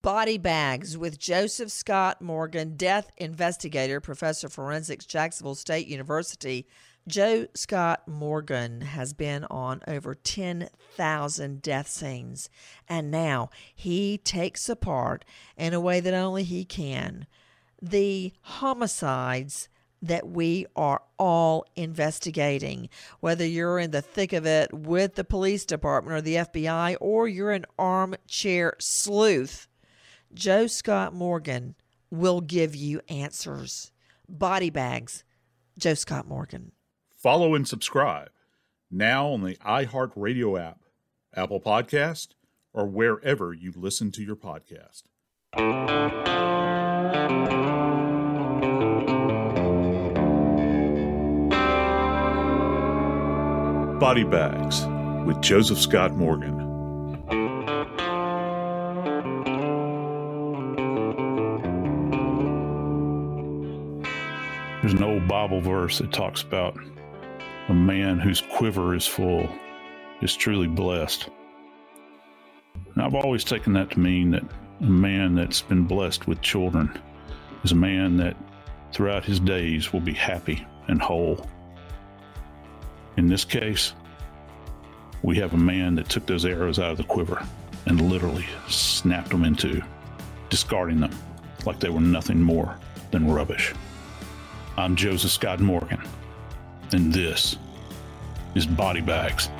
[0.00, 6.68] Body bags with Joseph Scott Morgan, death investigator, professor of forensics, Jacksonville State University.
[7.08, 12.48] Joe Scott Morgan has been on over 10,000 death scenes,
[12.88, 15.24] and now he takes apart,
[15.56, 17.26] in a way that only he can,
[17.82, 19.68] the homicides
[20.00, 22.88] that we are all investigating.
[23.18, 27.26] Whether you're in the thick of it with the police department or the FBI, or
[27.26, 29.66] you're an armchair sleuth,
[30.34, 31.74] Joe Scott Morgan
[32.10, 33.92] will give you answers.
[34.28, 35.24] Body bags,
[35.78, 36.72] Joe Scott Morgan.
[37.14, 38.30] Follow and subscribe
[38.90, 40.80] now on the iHeartRadio app,
[41.34, 42.28] Apple Podcast,
[42.72, 45.02] or wherever you listen to your podcast.
[53.98, 54.86] Body Bags
[55.26, 56.67] with Joseph Scott Morgan.
[64.88, 66.74] There's an old Bible verse that talks about
[67.68, 69.46] a man whose quiver is full
[70.22, 71.28] is truly blessed.
[72.94, 74.44] And I've always taken that to mean that
[74.80, 76.90] a man that's been blessed with children
[77.64, 78.34] is a man that
[78.90, 81.46] throughout his days will be happy and whole.
[83.18, 83.92] In this case,
[85.22, 87.46] we have a man that took those arrows out of the quiver
[87.84, 89.82] and literally snapped them into,
[90.48, 91.14] discarding them
[91.66, 92.74] like they were nothing more
[93.10, 93.74] than rubbish.
[94.78, 96.00] I'm Joseph Scott Morgan,
[96.92, 97.56] and this
[98.54, 99.50] is Body Bags.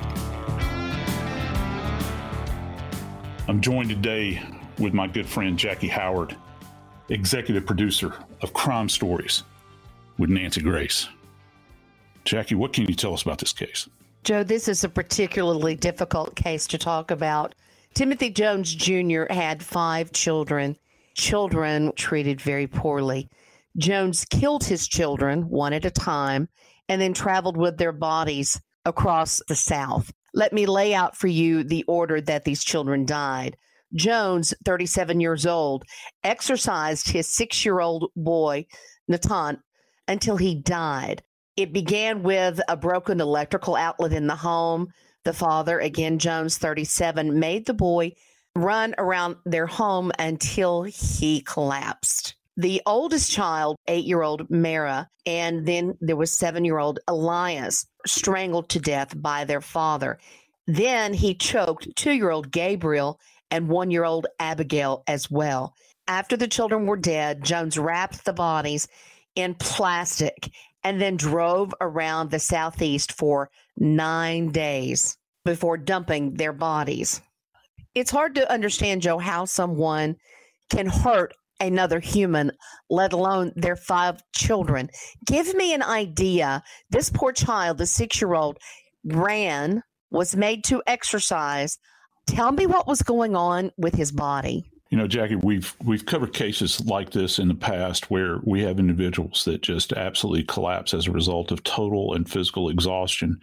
[3.49, 4.41] I'm joined today
[4.77, 6.37] with my good friend Jackie Howard,
[7.09, 9.43] executive producer of Crime Stories
[10.17, 11.09] with Nancy Grace.
[12.23, 13.89] Jackie, what can you tell us about this case?
[14.23, 17.55] Joe, this is a particularly difficult case to talk about.
[17.93, 19.23] Timothy Jones Jr.
[19.29, 20.77] had five children,
[21.13, 23.27] children treated very poorly.
[23.79, 26.49] Jones killed his children one at a time
[26.89, 30.11] and then traveled with their bodies across the South.
[30.33, 33.55] Let me lay out for you the order that these children died.
[33.93, 35.85] Jones, 37 years old,
[36.23, 38.67] exercised his six year old boy,
[39.09, 39.59] Nahtahn,
[40.07, 41.23] until he died.
[41.55, 44.89] It began with a broken electrical outlet in the home.
[45.23, 48.13] The father, again, Jones, 37, made the boy
[48.55, 55.65] run around their home until he collapsed the oldest child, eight year old Merah, and
[55.65, 60.19] then there was seven year old Elias, strangled to death by their father.
[60.67, 63.17] Then he choked two year old Gabriel
[63.49, 65.73] and one year old Abigail as well.
[66.05, 68.89] After the children were dead, Jones wrapped the bodies
[69.35, 70.51] in plastic
[70.83, 77.21] and then drove around the southeast for nine days before dumping their bodies.
[77.95, 80.17] It's hard to understand, Joe, how someone
[80.69, 82.51] can hurt another human,
[82.89, 84.89] let alone their five children.
[85.25, 86.63] Give me an idea.
[86.89, 88.57] This poor child, the six year old,
[89.03, 91.77] ran, was made to exercise.
[92.27, 94.63] Tell me what was going on with his body.
[94.89, 98.79] You know, Jackie, we've we've covered cases like this in the past where we have
[98.79, 103.39] individuals that just absolutely collapse as a result of total and physical exhaustion.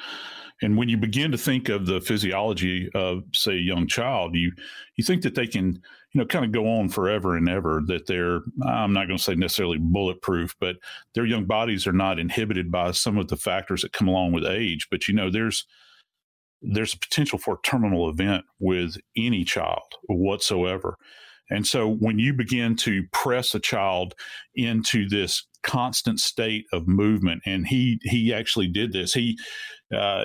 [0.62, 4.52] And when you begin to think of the physiology of, say, a young child, you
[4.96, 5.80] you think that they can,
[6.16, 7.82] you know, kind of go on forever and ever.
[7.84, 10.76] That they're, I'm not going to say necessarily bulletproof, but
[11.14, 14.46] their young bodies are not inhibited by some of the factors that come along with
[14.46, 14.88] age.
[14.90, 15.66] But you know, there's
[16.62, 20.96] there's a potential for a terminal event with any child whatsoever.
[21.50, 24.14] And so when you begin to press a child
[24.54, 29.12] into this constant state of movement, and he he actually did this.
[29.12, 29.38] He
[29.94, 30.24] uh,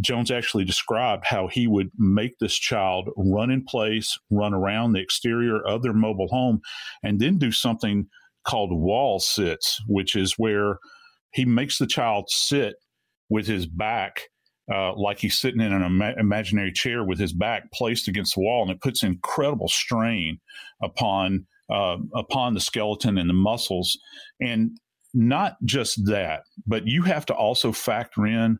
[0.00, 5.00] Jones actually described how he would make this child run in place, run around the
[5.00, 6.60] exterior of their mobile home,
[7.02, 8.06] and then do something
[8.46, 10.78] called wall sits, which is where
[11.32, 12.74] he makes the child sit
[13.28, 14.22] with his back
[14.72, 18.40] uh, like he's sitting in an ima- imaginary chair with his back placed against the
[18.40, 20.38] wall, and it puts incredible strain
[20.82, 23.98] upon uh, upon the skeleton and the muscles.
[24.40, 24.78] And
[25.12, 28.58] not just that, but you have to also factor in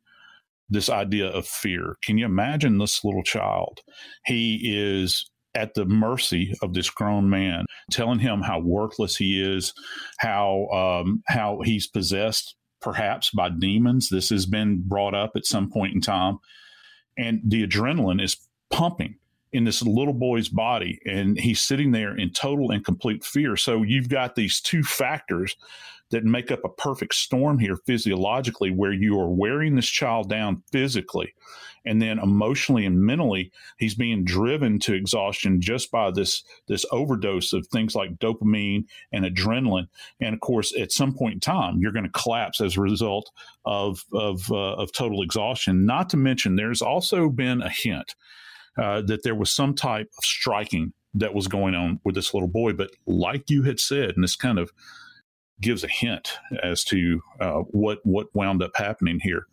[0.70, 1.96] this idea of fear.
[2.02, 3.81] Can you imagine this little child?
[4.25, 9.75] He is at the mercy of this grown man, telling him how worthless he is,
[10.19, 14.08] how um, how he's possessed perhaps by demons.
[14.08, 16.38] This has been brought up at some point in time.
[17.19, 18.37] And the adrenaline is
[18.70, 19.16] pumping
[19.52, 23.56] in this little boy's body, and he's sitting there in total and complete fear.
[23.56, 25.56] So you've got these two factors
[26.11, 30.62] that make up a perfect storm here physiologically, where you are wearing this child down
[30.73, 31.35] physically,
[31.85, 37.53] and then emotionally and mentally, he's being driven to exhaustion just by this this overdose
[37.53, 39.89] of things like dopamine and adrenaline.
[40.21, 43.31] And of course, at some point in time, you're going to collapse as a result
[43.65, 45.87] of of uh, of total exhaustion.
[45.87, 48.15] Not to mention, there's also been a hint.
[48.81, 52.49] Uh, that there was some type of striking that was going on with this little
[52.49, 52.73] boy.
[52.73, 54.71] But like you had said, and this kind of
[55.61, 59.47] gives a hint as to uh, what what wound up happening here.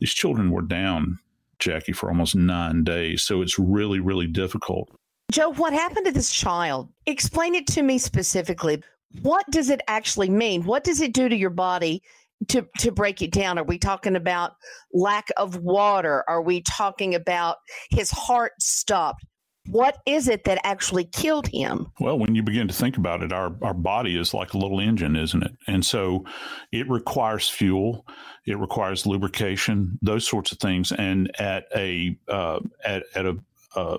[0.00, 1.18] These children were down,
[1.58, 4.90] Jackie, for almost nine days, so it's really really difficult.
[5.30, 6.88] Joe, what happened to this child?
[7.06, 8.82] Explain it to me specifically.
[9.22, 10.64] What does it actually mean?
[10.64, 12.02] What does it do to your body
[12.48, 13.58] to to break it down?
[13.58, 14.52] Are we talking about
[14.92, 16.24] lack of water?
[16.28, 17.58] Are we talking about
[17.90, 19.24] his heart stopped?
[19.70, 21.92] What is it that actually killed him?
[22.00, 24.80] Well, when you begin to think about it, our, our body is like a little
[24.80, 25.52] engine, isn't it?
[25.66, 26.24] And so
[26.72, 28.06] it requires fuel,
[28.46, 30.92] it requires lubrication, those sorts of things.
[30.92, 33.38] And at a uh, at at a
[33.76, 33.98] uh,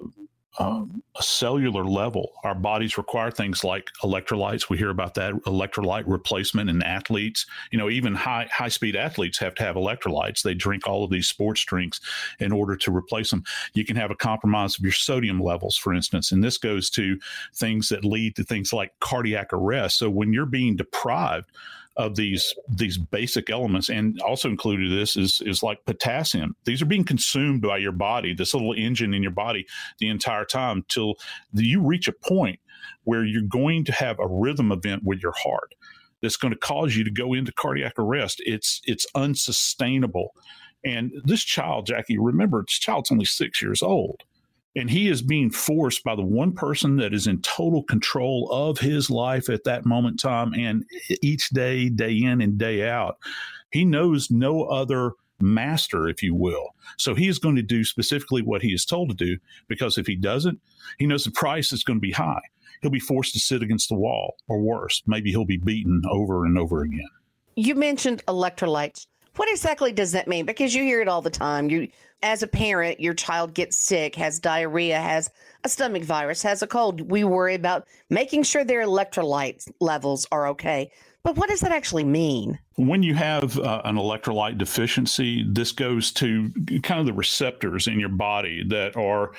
[0.60, 2.34] um, a cellular level.
[2.44, 4.70] Our bodies require things like electrolytes.
[4.70, 7.46] We hear about that electrolyte replacement in athletes.
[7.72, 10.42] You know, even high high speed athletes have to have electrolytes.
[10.42, 12.02] They drink all of these sports drinks
[12.40, 13.44] in order to replace them.
[13.74, 17.18] You can have a compromise of your sodium levels, for instance, and this goes to
[17.54, 19.98] things that lead to things like cardiac arrest.
[19.98, 21.50] So when you're being deprived
[21.98, 26.56] of these these basic elements and also included this is is like potassium.
[26.64, 29.68] These are being consumed by your body this little engine in your body
[30.00, 31.16] the entire time till
[31.54, 32.60] you reach a point
[33.04, 35.76] where you're going to have a rhythm event with your heart
[36.22, 38.42] that's going to cause you to go into cardiac arrest.
[38.46, 40.34] It's it's unsustainable.
[40.86, 44.24] And this child jackie remember this child's only six years old
[44.76, 48.78] and he is being forced by the one person that is in total control of
[48.78, 50.86] his life at that moment time and
[51.22, 53.18] each day day in and day out.
[53.72, 56.76] He knows no other master if you will.
[56.98, 59.38] So he is going to do specifically what he is told to do
[59.68, 60.60] because if he doesn't
[61.00, 62.42] he knows the price is going to be high.
[62.82, 66.46] He'll be forced to sit against the wall or worse maybe he'll be beaten over
[66.46, 67.10] and over again.
[67.56, 69.08] You mentioned electrolytes.
[69.36, 70.46] What exactly does that mean?
[70.46, 71.70] Because you hear it all the time.
[71.70, 71.88] You,
[72.24, 75.30] as a parent, your child gets sick, has diarrhea, has
[75.64, 77.02] a stomach virus, has a cold.
[77.10, 80.92] We worry about making sure their electrolyte levels are okay.
[81.24, 82.58] But what does that actually mean?
[82.78, 86.52] When you have uh, an electrolyte deficiency, this goes to
[86.82, 89.32] kind of the receptors in your body that are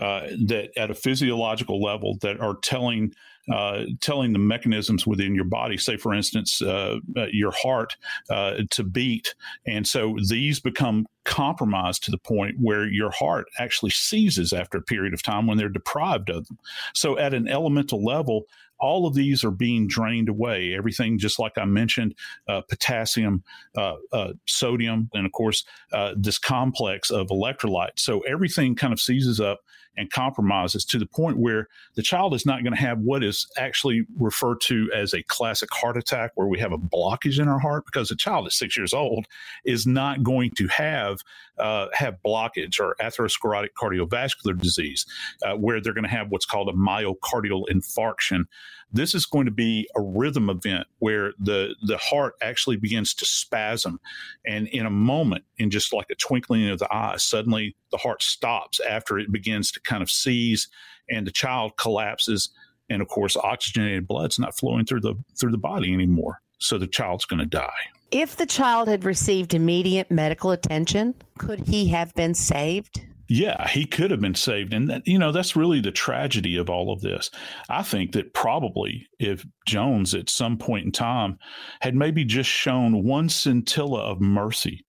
[0.00, 3.12] uh, that at a physiological level that are telling
[3.50, 7.96] uh, telling the mechanisms within your body, say, for instance, uh, uh, your heart
[8.28, 9.34] uh, to beat.
[9.66, 14.82] And so these become compromised to the point where your heart actually seizes after a
[14.82, 16.58] period of time when they're deprived of them.
[16.94, 18.44] So, at an elemental level,
[18.80, 20.74] all of these are being drained away.
[20.74, 22.14] Everything, just like I mentioned,
[22.48, 23.42] uh, potassium,
[23.76, 28.00] uh, uh, sodium, and of course, uh, this complex of electrolytes.
[28.00, 29.60] So everything kind of seizes up
[29.96, 33.46] and compromises to the point where the child is not going to have what is
[33.58, 37.58] actually referred to as a classic heart attack, where we have a blockage in our
[37.58, 39.26] heart, because a child at six years old
[39.64, 41.18] is not going to have
[41.58, 45.04] uh, have blockage or atherosclerotic cardiovascular disease,
[45.44, 48.44] uh, where they're going to have what's called a myocardial infarction.
[48.92, 53.24] This is going to be a rhythm event where the the heart actually begins to
[53.24, 54.00] spasm,
[54.46, 58.22] and in a moment, in just like a twinkling of the eye, suddenly the heart
[58.22, 60.68] stops after it begins to kind of seize,
[61.08, 62.50] and the child collapses.
[62.88, 66.88] And of course, oxygenated blood's not flowing through the through the body anymore, so the
[66.88, 67.70] child's going to die.
[68.10, 73.02] If the child had received immediate medical attention, could he have been saved?
[73.32, 74.74] Yeah, he could have been saved.
[74.74, 77.30] And that, you know, that's really the tragedy of all of this.
[77.68, 81.38] I think that probably if Jones at some point in time
[81.80, 84.84] had maybe just shown one scintilla of mercy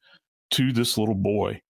[0.52, 1.62] to this little boy,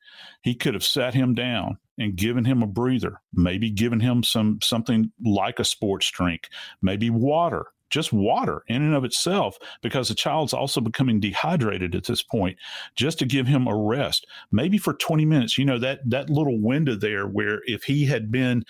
[0.43, 4.59] he could have sat him down and given him a breather, maybe given him some
[4.63, 6.47] something like a sports drink,
[6.81, 12.05] maybe water, just water in and of itself, because the child's also becoming dehydrated at
[12.05, 12.57] this point,
[12.95, 15.57] just to give him a rest, maybe for 20 minutes.
[15.57, 18.63] You know, that, that little window there where if he had been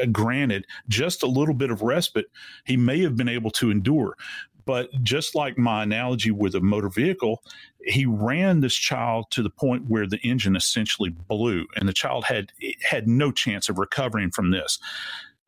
[0.00, 2.26] uh, granted just a little bit of respite,
[2.64, 4.16] he may have been able to endure.
[4.64, 7.42] But just like my analogy with a motor vehicle,
[7.84, 12.24] he ran this child to the point where the engine essentially blew, and the child
[12.24, 14.78] had had no chance of recovering from this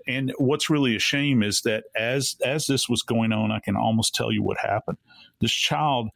[0.07, 3.77] and what's really a shame is that as as this was going on, I can
[3.77, 4.99] almost tell you what happened.
[5.41, 6.09] This child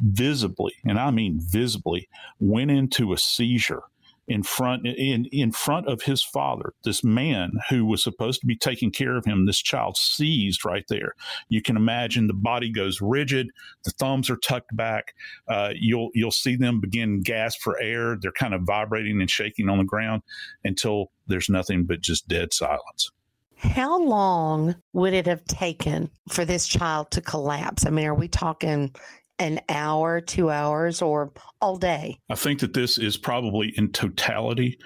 [0.00, 3.82] visibly, and I mean visibly, went into a seizure
[4.28, 6.74] in front in in front of his father.
[6.84, 10.84] This man who was supposed to be taking care of him this child seized right
[10.88, 11.14] there.
[11.48, 13.48] You can imagine the body goes rigid
[13.84, 15.14] the thumbs are tucked back.
[15.48, 18.16] Uh, you'll you'll see them begin gasp for air.
[18.20, 20.22] They're kind of vibrating and shaking on the ground
[20.62, 23.10] until there's nothing but just dead silence
[23.58, 27.86] how long would it have taken for this child to collapse?
[27.86, 28.94] I mean, are we talking
[29.38, 32.18] an hour, two hours, or all day?
[32.28, 34.78] I think that this is probably in totality.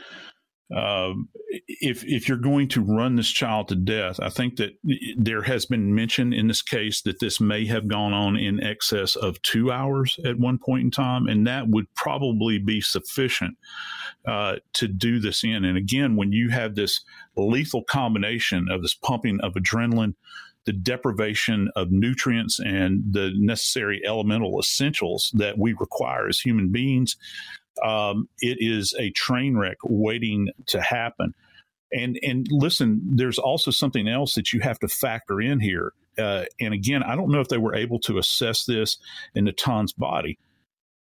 [0.75, 1.13] Uh,
[1.69, 4.71] if if you're going to run this child to death, I think that
[5.17, 9.15] there has been mention in this case that this may have gone on in excess
[9.17, 13.57] of two hours at one point in time, and that would probably be sufficient
[14.27, 15.65] uh, to do this in.
[15.65, 17.01] And again, when you have this
[17.37, 20.15] lethal combination of this pumping of adrenaline,
[20.65, 27.17] the deprivation of nutrients and the necessary elemental essentials that we require as human beings,
[27.85, 31.35] um, it is a train wreck waiting to happen.
[31.93, 35.93] And and listen, there's also something else that you have to factor in here.
[36.19, 38.99] Uh, and again, I don't know if they were able to assess this
[39.35, 40.39] in Nahtahn's body,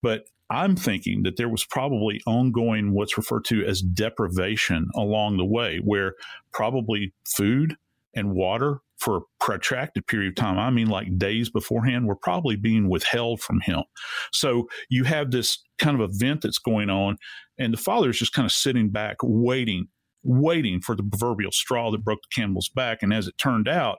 [0.02, 5.44] but I'm thinking that there was probably ongoing what's referred to as deprivation along the
[5.44, 6.14] way, where
[6.52, 7.76] probably food
[8.14, 12.56] and water for a protracted period of time, I mean like days beforehand, were probably
[12.56, 13.84] being withheld from him.
[14.32, 17.16] So you have this kind of event that's going on,
[17.56, 19.86] and the father is just kind of sitting back, waiting,
[20.24, 23.00] waiting for the proverbial straw that broke the camel's back.
[23.00, 23.98] And as it turned out,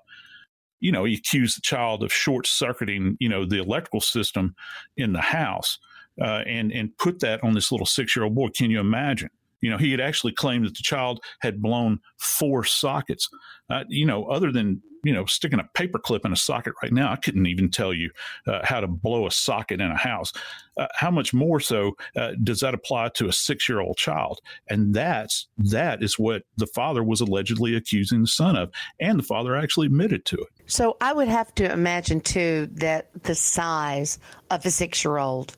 [0.81, 4.55] you know, he accused the child of short circuiting, you know, the electrical system
[4.97, 5.79] in the house
[6.21, 8.49] uh, and and put that on this little six year old boy.
[8.49, 9.29] Can you imagine?
[9.61, 13.29] You know, he had actually claimed that the child had blown four sockets.
[13.69, 16.91] Uh, you know, other than you know sticking a paper clip in a socket right
[16.91, 18.09] now, I couldn't even tell you
[18.45, 20.31] uh, how to blow a socket in a house.
[20.77, 24.39] Uh, how much more so uh, does that apply to a six year old child?
[24.69, 29.23] And that's that is what the father was allegedly accusing the son of, and the
[29.23, 30.47] father actually admitted to it.
[30.65, 34.19] So I would have to imagine too that the size
[34.51, 35.55] of a six year old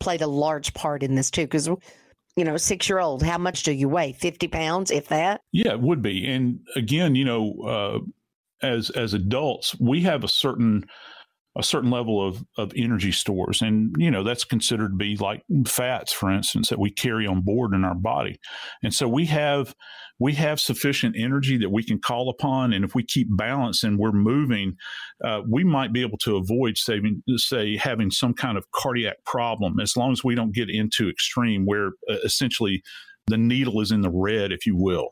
[0.00, 1.68] played a large part in this too because
[2.36, 5.72] you know six year old how much do you weigh 50 pounds if that yeah
[5.72, 10.84] it would be and again you know uh, as as adults we have a certain
[11.56, 13.62] a certain level of, of energy stores.
[13.62, 17.42] And, you know, that's considered to be like fats, for instance, that we carry on
[17.42, 18.40] board in our body.
[18.82, 19.74] And so we have,
[20.18, 22.72] we have sufficient energy that we can call upon.
[22.72, 24.76] And if we keep balance and we're moving,
[25.24, 29.80] uh, we might be able to avoid saving, say, having some kind of cardiac problem
[29.80, 32.82] as long as we don't get into extreme where uh, essentially
[33.26, 35.10] the needle is in the red, if you will.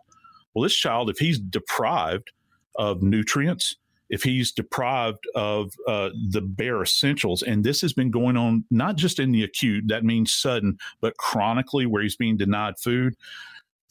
[0.54, 2.30] Well, this child, if he's deprived
[2.76, 3.76] of nutrients,
[4.12, 7.42] if he's deprived of uh, the bare essentials.
[7.42, 11.16] And this has been going on not just in the acute, that means sudden, but
[11.16, 13.14] chronically, where he's being denied food.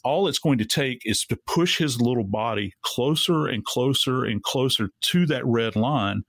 [0.03, 4.43] All it's going to take is to push his little body closer and closer and
[4.43, 6.23] closer to that red line.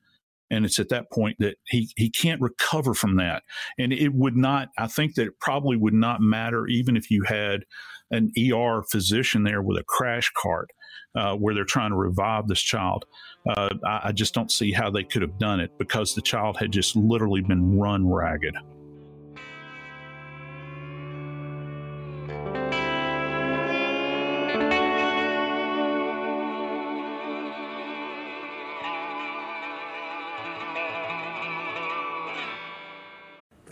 [0.51, 3.43] And it's at that point that he he can't recover from that.
[3.79, 7.25] And it would not i think that it probably would not matter even if you
[7.25, 7.65] had
[8.11, 10.71] an er physician there with a crash cart
[11.15, 13.05] uh, where they're trying to revive this child.
[13.49, 16.57] Uh, I, I just don't see how they could have done it because the child
[16.59, 18.57] had just literally been run ragged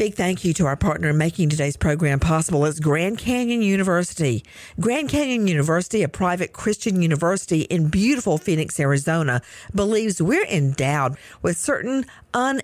[0.01, 4.43] Big thank you to our partner in making today's program possible is Grand Canyon University.
[4.81, 9.43] Grand Canyon University, a private Christian university in beautiful Phoenix, Arizona,
[9.75, 12.07] believes we're endowed with certain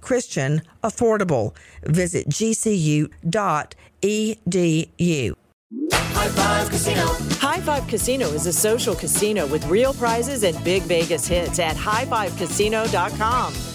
[0.00, 1.54] Christian, affordable.
[1.84, 3.10] Visit gcu.edu.
[5.92, 7.06] High Five Casino.
[7.38, 11.76] High Five Casino is a social casino with real prizes and big Vegas hits at
[11.76, 13.52] highfivecasino.com.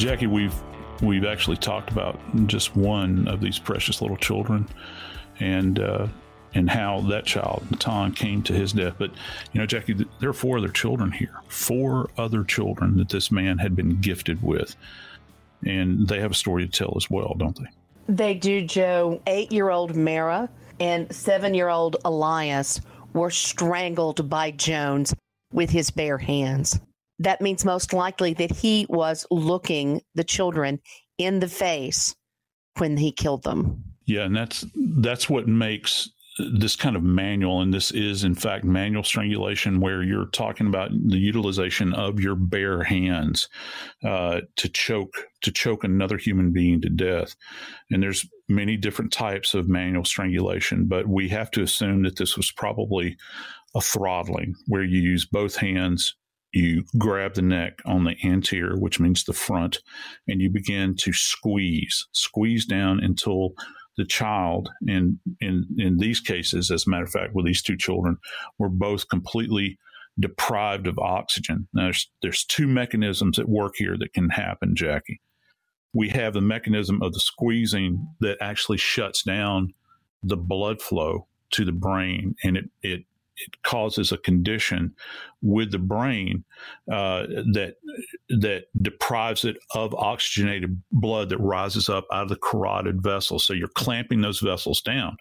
[0.00, 0.54] Jackie, we've
[1.02, 4.66] we've actually talked about just one of these precious little children,
[5.40, 6.08] and uh,
[6.54, 8.94] and how that child, Nahtahn, came to his death.
[8.98, 9.10] But
[9.52, 13.58] you know, Jackie, there are four other children here, four other children that this man
[13.58, 14.74] had been gifted with,
[15.66, 17.68] and they have a story to tell as well, don't they?
[18.08, 19.20] They do, Joe.
[19.26, 20.48] Eight-year-old Merah
[20.80, 22.80] and seven-year-old Elias
[23.12, 25.14] were strangled by Jones
[25.52, 26.80] with his bare hands
[27.20, 30.80] that means most likely that he was looking the children
[31.18, 32.14] in the face
[32.78, 33.84] when he killed them.
[34.06, 34.64] Yeah, and that's
[34.98, 40.02] that's what makes this kind of manual, and this is in fact manual strangulation, where
[40.02, 43.48] you're talking about the utilization of your bare hands
[44.02, 47.36] uh, to choke to choke another human being to death.
[47.90, 52.36] And there's many different types of manual strangulation, but we have to assume that this
[52.36, 53.16] was probably
[53.74, 56.16] a throttling, where you use both hands
[56.52, 59.80] you grab the neck on the anterior, which means the front,
[60.26, 63.54] and you begin to squeeze, squeeze down until
[63.96, 67.76] the child, in in in these cases, as a matter of fact, with these two
[67.76, 68.16] children,
[68.58, 69.78] were both completely
[70.18, 71.68] deprived of oxygen.
[71.72, 75.20] Now, there's there's two mechanisms at work here that can happen, Jackie.
[75.92, 79.74] We have the mechanism of the squeezing that actually shuts down
[80.22, 83.00] the blood flow to the brain, and it it
[83.46, 84.94] it causes a condition
[85.42, 86.44] with the brain
[86.92, 87.76] uh, that
[88.28, 93.44] that deprives it of oxygenated blood that rises up out of the carotid vessels.
[93.44, 95.16] So you're clamping those vessels down,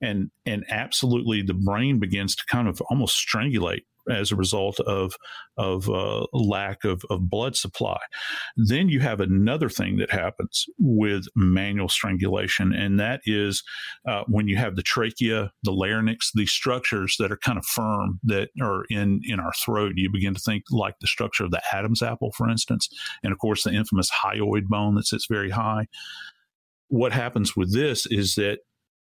[0.00, 5.14] and and absolutely the brain begins to kind of almost strangulate as a result of
[5.56, 7.98] of uh, lack of, of blood supply.
[8.56, 13.62] Then you have another thing that happens with manual strangulation, and that is
[14.08, 18.20] uh, when you have the trachea, the larynx, these structures that are kind of firm
[18.24, 19.92] that are in in our throat.
[19.96, 22.88] You begin to think like the structure of the Adam's apple, for instance,
[23.22, 25.86] and of course the infamous hyoid bone that sits very high.
[26.88, 28.58] What happens with this is that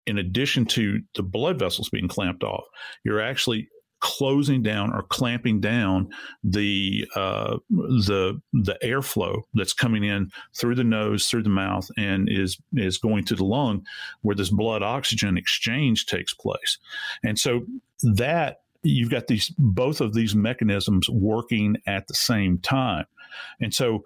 [0.06, 2.64] in addition to the blood vessels being clamped off,
[3.04, 3.68] you're actually
[4.04, 6.10] closing down or clamping down
[6.44, 12.28] the uh, the the airflow that's coming in through the nose, through the mouth, and
[12.30, 13.82] is is going to the lung,
[14.20, 16.76] where this blood oxygen exchange takes place.
[17.24, 17.64] And so
[18.02, 23.06] that you've got these both of these mechanisms working at the same time.
[23.58, 24.04] And so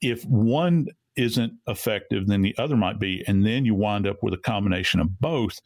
[0.00, 3.24] if one isn't effective, then the other might be.
[3.26, 5.60] And then you wind up with a combination of both.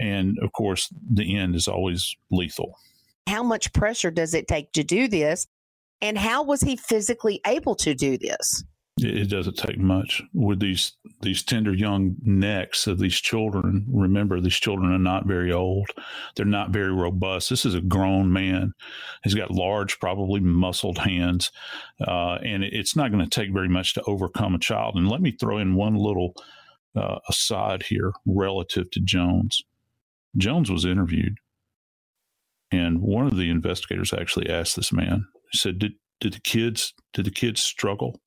[0.00, 2.76] And of course, the end is always lethal.
[3.26, 5.46] How much pressure does it take to do this?
[6.00, 8.64] And how was he physically able to do this?
[8.98, 13.84] It doesn't take much with these these tender young necks of these children.
[13.90, 15.90] Remember, these children are not very old;
[16.34, 17.50] they're not very robust.
[17.50, 18.72] This is a grown man.
[19.22, 21.52] He's got large, probably muscled hands,
[22.08, 24.94] uh, and it's not going to take very much to overcome a child.
[24.96, 26.32] And let me throw in one little
[26.96, 29.62] uh, aside here relative to Jones.
[30.38, 31.36] Jones was interviewed,
[32.76, 35.26] and one of the investigators actually asked this man.
[35.52, 38.20] He said, "Did did the kids did the kids struggle?"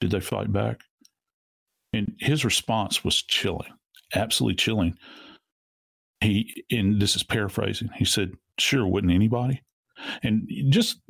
[0.00, 0.80] Did they fight back?
[1.92, 3.72] And his response was chilling,
[4.14, 4.94] absolutely chilling.
[6.20, 9.62] He, and this is paraphrasing, he said, Sure, wouldn't anybody?
[10.22, 11.00] And just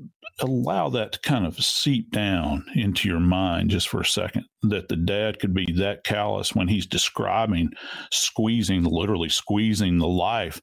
[0.40, 4.88] allow that to kind of seep down into your mind just for a second that
[4.88, 7.70] the dad could be that callous when he's describing
[8.10, 10.60] squeezing, literally squeezing the life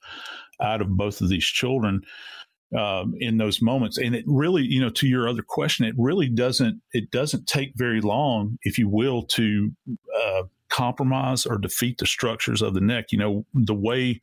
[0.62, 2.02] out of both of these children
[2.78, 3.98] um, in those moments.
[3.98, 7.74] And it really, you know, to your other question, it really doesn't it doesn't take
[7.76, 9.72] very long, if you will, to
[10.16, 13.06] uh, compromise or defeat the structures of the neck.
[13.12, 14.20] You know, the way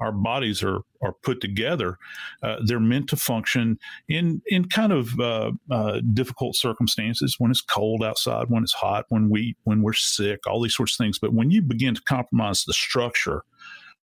[0.00, 1.98] our bodies are are put together,
[2.42, 7.60] uh, they're meant to function in in kind of uh, uh, difficult circumstances when it's
[7.60, 11.18] cold outside, when it's hot, when we when we're sick, all these sorts of things.
[11.18, 13.42] But when you begin to compromise the structure,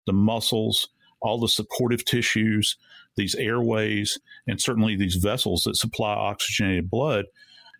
[0.06, 0.88] the muscles,
[1.22, 2.76] all the supportive tissues,
[3.16, 7.26] these airways, and certainly these vessels that supply oxygenated blood,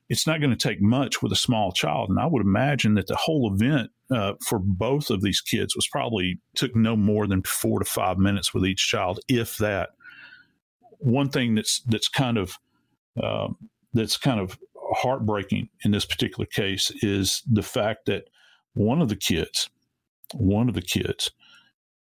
[0.08, 2.10] it's not going to take much with a small child.
[2.10, 5.88] And I would imagine that the whole event uh, for both of these kids was
[5.88, 9.90] probably took no more than four to five minutes with each child, if that.
[10.98, 12.58] One thing that's that's kind of
[13.20, 13.48] uh,
[13.92, 14.58] that's kind of
[14.94, 18.24] heartbreaking in this particular case is the fact that
[18.74, 19.68] one of the kids,
[20.34, 21.30] one of the kids,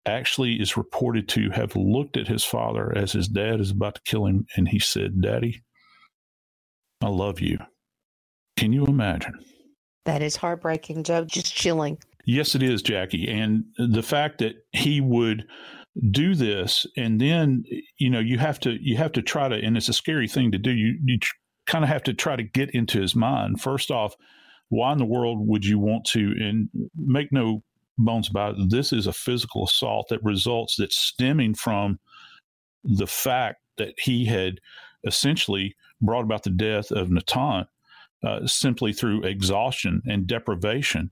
[0.06, 4.02] actually is reported to have looked at his father as his dad is about to
[4.06, 5.64] kill him, and he said, Daddy,
[7.02, 7.58] I love you.
[8.58, 9.34] Can you imagine?
[10.06, 11.26] That is heartbreaking, Joe.
[11.26, 11.98] Just chilling.
[12.26, 13.28] Yes, it is, Jackie.
[13.28, 15.46] And the fact that he would
[16.12, 17.64] do this and then
[17.98, 20.52] you know you have to you have to try to and it's a scary thing
[20.52, 21.18] to do you you
[21.68, 24.14] kind of have to try to get into his mind first off
[24.68, 27.64] why in the world would you want to and make no
[27.98, 28.70] bones about it.
[28.70, 32.00] This is a physical assault that results that's stemming from
[32.84, 34.60] the fact that he had
[35.06, 37.66] essentially brought about the death of Nahtahn
[38.24, 41.12] uh, simply through exhaustion and deprivation.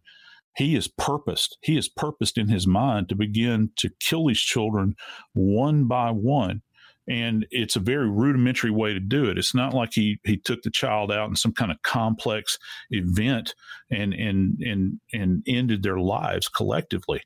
[0.55, 1.57] He is purposed.
[1.61, 4.95] He is purposed in his mind to begin to kill these children
[5.33, 6.61] one by one
[7.07, 9.37] and it's a very rudimentary way to do it.
[9.37, 12.57] It's not like he he took the child out in some kind of complex
[12.91, 13.55] event
[13.91, 17.21] and and and and ended their lives collectively.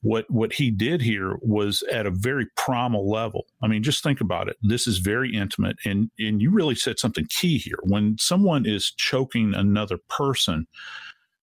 [0.00, 3.46] What what he did here was at a very primal level.
[3.62, 4.56] I mean, just think about it.
[4.60, 7.78] This is very intimate, and and you really said something key here.
[7.84, 10.66] When someone is choking another person,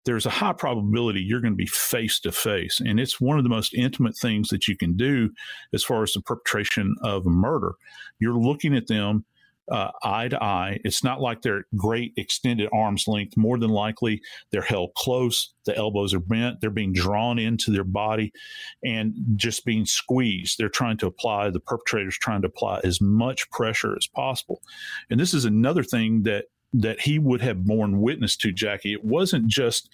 [0.04, 2.80] there's a high probability you're going to be face to face.
[2.80, 5.30] And it's one of the most intimate things that you can do
[5.72, 7.74] as far as the perpetration of a murder.
[8.18, 9.24] You're looking at them
[9.70, 10.80] uh, eye to eye.
[10.84, 13.36] It's not like they're great extended arm's length.
[13.36, 15.54] More than likely, they're held close.
[15.64, 16.60] The elbows are bent.
[16.60, 18.32] They're being drawn into their body
[18.84, 20.58] and just being squeezed.
[20.58, 24.62] They're trying to apply, the perpetrator's trying to apply as much pressure as possible.
[25.10, 28.92] And this is another thing that that he would have borne witness to, Jackie.
[28.92, 29.88] It wasn't just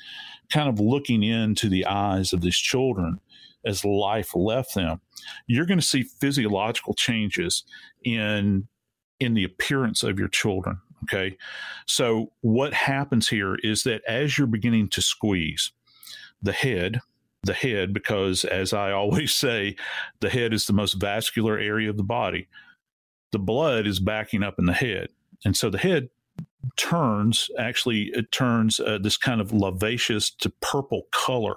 [0.50, 3.20] kind of looking into the eyes of these children
[3.64, 5.00] as life left them.
[5.46, 7.64] You're going to see physiological changes
[8.04, 8.68] in
[9.20, 10.78] in the appearance of your children.
[11.04, 11.36] Okay.
[11.86, 15.72] So what happens here is that as you're beginning to squeeze
[16.40, 17.00] the head,
[17.42, 19.76] the head, because as I always say,
[20.20, 22.48] the head is the most vascular area of the body.
[23.32, 25.08] The blood is backing up in the head.
[25.44, 26.08] And so the head
[26.76, 31.56] turns actually it turns uh, this kind of lavacious to purple color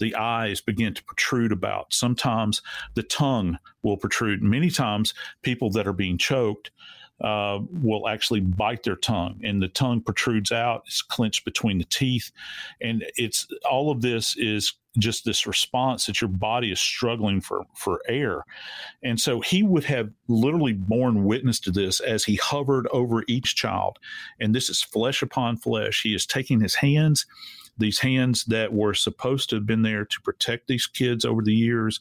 [0.00, 1.92] the eyes begin to protrude about.
[1.92, 2.62] Sometimes
[2.94, 4.42] the tongue will protrude.
[4.42, 6.70] Many times people that are being choked
[7.20, 11.84] uh, will actually bite their tongue and the tongue protrudes out it's clenched between the
[11.84, 12.30] teeth
[12.80, 17.64] and it's all of this is just this response that your body is struggling for
[17.76, 18.44] for air.
[19.02, 23.54] And so he would have literally borne witness to this as he hovered over each
[23.54, 23.98] child
[24.40, 26.02] and this is flesh upon flesh.
[26.02, 27.26] He is taking his hands
[27.78, 31.54] these hands that were supposed to have been there to protect these kids over the
[31.54, 32.00] years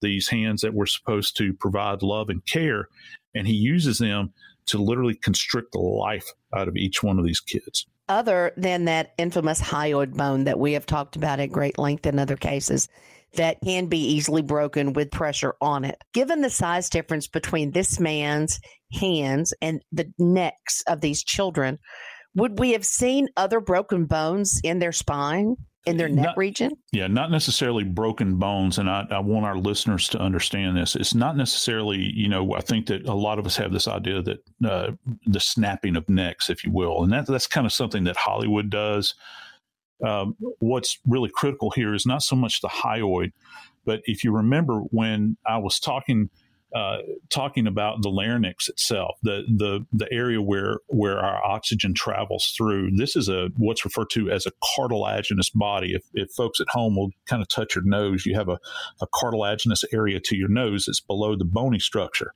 [0.00, 2.88] these hands that were supposed to provide love and care
[3.34, 4.32] and he uses them
[4.68, 7.86] to literally constrict the life out of each one of these kids.
[8.08, 12.18] Other than that infamous hyoid bone that we have talked about at great length in
[12.18, 12.88] other cases,
[13.34, 16.02] that can be easily broken with pressure on it.
[16.14, 18.58] Given the size difference between this man's
[18.92, 21.78] hands and the necks of these children,
[22.34, 25.56] would we have seen other broken bones in their spine?
[25.86, 26.72] In their neck not, region?
[26.92, 28.78] Yeah, not necessarily broken bones.
[28.78, 30.96] And I, I, want our listeners to understand this.
[30.96, 34.22] It's not necessarily, you know, I think that a lot of us have this idea
[34.22, 34.92] that uh,
[35.26, 38.70] the snapping of necks, if you will, and that, that's kind of something that Hollywood
[38.70, 39.14] does.
[40.04, 43.32] Um, what's really critical here is not so much the hyoid,
[43.84, 46.30] but if you remember when I was talking
[46.74, 46.98] uh,
[47.30, 52.90] talking about the larynx itself, the the the area where where our oxygen travels through.
[52.96, 55.94] This is a what's referred to as a cartilaginous body.
[55.94, 58.58] If, if folks at home will kind of touch your nose, you have a,
[59.00, 60.86] a cartilaginous area to your nose.
[60.86, 62.34] that's below the bony structure,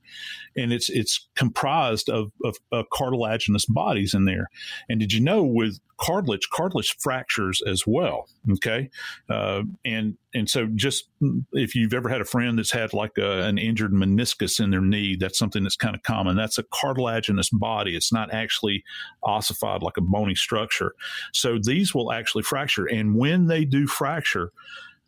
[0.57, 4.49] and it's it's comprised of, of, of cartilaginous bodies in there.
[4.89, 8.27] And did you know with cartilage, cartilage fractures as well.
[8.51, 8.89] Okay,
[9.29, 13.17] uh, and and so just mm, if you've ever had a friend that's had like
[13.17, 16.35] a, an injured meniscus in their knee, that's something that's kind of common.
[16.35, 17.95] That's a cartilaginous body.
[17.95, 18.83] It's not actually
[19.23, 20.93] ossified like a bony structure.
[21.33, 24.51] So these will actually fracture, and when they do fracture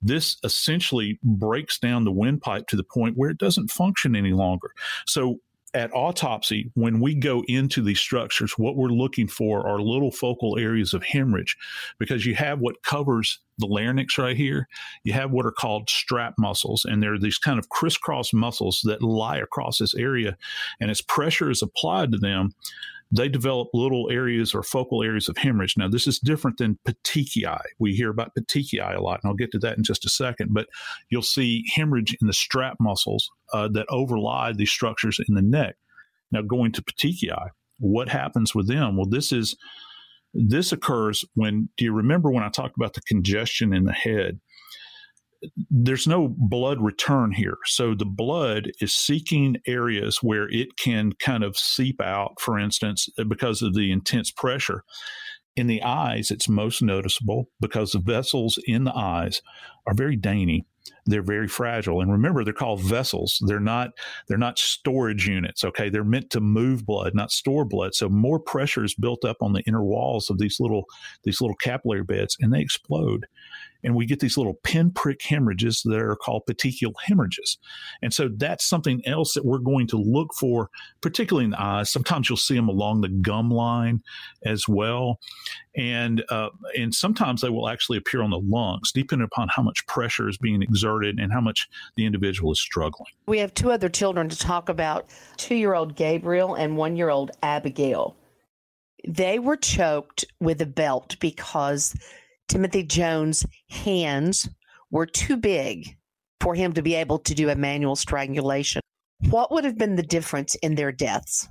[0.02, 4.70] this essentially breaks down the windpipe to the point where it doesn't function any longer.
[5.08, 5.40] So
[5.76, 10.58] at autopsy, when we go into these structures, what we're looking for are little focal
[10.58, 11.58] areas of hemorrhage
[12.00, 14.70] because you have what covers the larynx right here.
[15.04, 19.04] You have what are called strap muscles, and they're these kind of crisscross muscles that
[19.04, 20.38] lie across this area.
[20.80, 22.54] And as pressure is applied to them,
[23.15, 25.75] they develop little areas or focal areas of hemorrhage.
[25.78, 27.62] Now, this is different than petechiae.
[27.80, 30.54] We hear about petechiae a lot, and I'll get to that in just a second.
[30.54, 30.67] But
[31.10, 35.75] you'll see hemorrhage in the strap muscles uh, that overlie these structures in the neck.
[36.32, 37.49] Now, going to petechiae,
[37.80, 38.97] what happens with them?
[38.97, 39.56] Well, this is
[40.34, 41.69] this occurs when.
[41.78, 44.39] Do you remember when I talked about the congestion in the head?
[45.69, 47.58] There's no blood return here.
[47.65, 53.10] So the blood is seeking areas where it can kind of seep out, for instance,
[53.27, 54.84] because of the intense pressure.
[55.55, 59.41] In the eyes, it's most noticeable because the vessels in the eyes
[59.88, 60.65] are very dainty.
[61.05, 62.01] They're very fragile.
[62.01, 63.41] And remember, they're called vessels.
[63.47, 63.91] They're not
[64.27, 65.63] they're not storage units.
[65.63, 65.89] Okay.
[65.89, 67.93] They're meant to move blood, not store blood.
[67.93, 70.86] So more pressure is built up on the inner walls of these little
[71.23, 73.27] these little capillary beds and they explode
[73.86, 77.58] and we get these little pinprick hemorrhages that are called petechial hemorrhages.
[78.02, 80.69] And so that's something else that we're going to look for,
[81.02, 81.91] particularly in the eyes.
[81.91, 84.02] Sometimes you'll see them along the gum line
[84.43, 85.19] as well.
[85.78, 89.86] And, uh, and sometimes they will actually appear on the lungs, depending upon how much
[89.86, 93.12] pressure is being exerted and how much the individual is struggling.
[93.28, 97.10] We have two other children to talk about two year old Gabriel and one year
[97.10, 98.15] old Abigail.
[99.08, 101.93] They were choked with a belt because
[102.47, 104.47] Timothy Jones' hands
[104.91, 105.97] were too big
[106.41, 108.81] for him to be able to do a manual strangulation.
[109.29, 111.47] What would have been the difference in their deaths?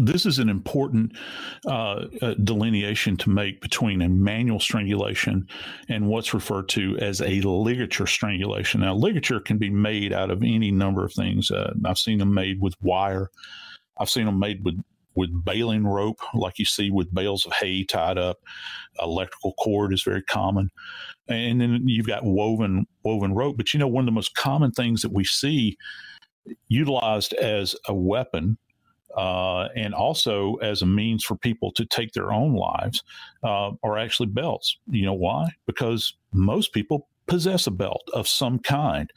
[0.00, 1.12] This is an important
[1.66, 5.46] uh, uh, delineation to make between a manual strangulation
[5.88, 8.80] and what's referred to as a ligature strangulation.
[8.80, 11.50] Now, ligature can be made out of any number of things.
[11.50, 13.30] Uh, I've seen them made with wire.
[13.98, 14.82] I've seen them made with
[15.14, 18.38] with baling rope, like you see with bales of hay tied up.
[19.00, 20.70] Electrical cord is very common,
[21.28, 23.56] and then you've got woven woven rope.
[23.56, 25.76] But you know, one of the most common things that we see
[26.68, 28.58] utilized as a weapon
[29.16, 33.02] uh, and also as a means for people to take their own lives
[33.42, 34.76] uh, are actually belts.
[34.88, 35.50] You know why?
[35.66, 39.12] Because most people possess a belt of some kind.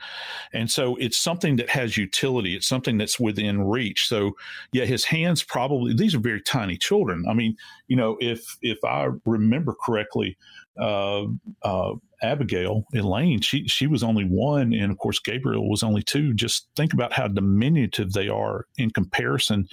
[0.54, 2.56] And so it's something that has utility.
[2.56, 4.08] It's something that's within reach.
[4.08, 4.34] So
[4.72, 7.26] yeah, his hands probably these are very tiny children.
[7.30, 10.38] I mean, you know, if if I remember correctly,
[10.80, 11.26] uh,
[11.64, 16.34] uh, Abigail Elaine, she she was only one, and of course Gabriel was only two.
[16.34, 19.68] Just think about how diminutive they are in comparison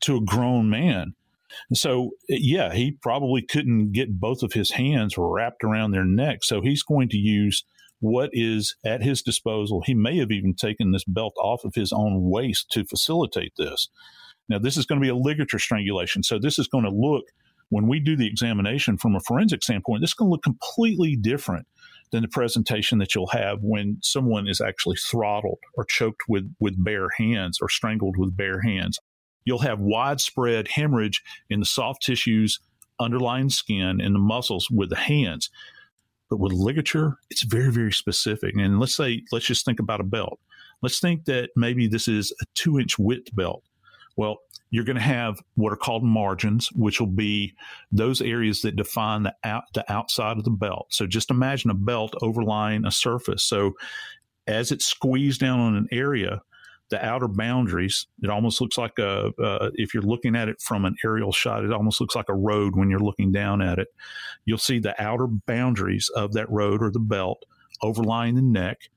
[0.00, 1.14] to a grown man.
[1.72, 6.42] So, yeah, he probably couldn't get both of his hands wrapped around their neck.
[6.42, 7.64] So he's going to use
[8.00, 9.82] what is at his disposal.
[9.84, 13.88] He may have even taken this belt off of his own waist to facilitate this.
[14.48, 16.22] Now, this is going to be a ligature strangulation.
[16.22, 17.24] So, this is going to look,
[17.68, 21.14] when we do the examination from a forensic standpoint, this is going to look completely
[21.14, 21.66] different
[22.10, 26.82] than the presentation that you'll have when someone is actually throttled or choked with, with
[26.82, 28.98] bare hands or strangled with bare hands.
[29.44, 32.58] You'll have widespread hemorrhage in the soft tissues,
[32.98, 35.50] underlying skin, and the muscles with the hands.
[36.30, 38.54] But with ligature, it's very, very specific.
[38.56, 40.38] And let's say, let's just think about a belt.
[40.80, 43.62] Let's think that maybe this is a two inch width belt.
[44.16, 44.38] Well,
[44.70, 47.54] you're going to have what are called margins, which will be
[47.90, 50.86] those areas that define the out, the outside of the belt.
[50.90, 53.42] So just imagine a belt overlying a surface.
[53.42, 53.72] So
[54.46, 56.42] as it's squeezed down on an area,
[56.90, 60.84] the outer boundaries, it almost looks like a, uh, if you're looking at it from
[60.84, 63.88] an aerial shot, it almost looks like a road when you're looking down at it.
[64.44, 67.44] You'll see the outer boundaries of that road or the belt
[67.82, 68.90] overlying the neck,